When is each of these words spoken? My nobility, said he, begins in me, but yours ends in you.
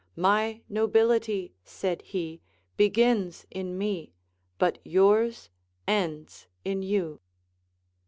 My 0.15 0.61
nobility, 0.67 1.53
said 1.63 2.01
he, 2.01 2.41
begins 2.75 3.45
in 3.51 3.77
me, 3.77 4.13
but 4.57 4.79
yours 4.83 5.51
ends 5.87 6.47
in 6.65 6.81
you. 6.81 7.21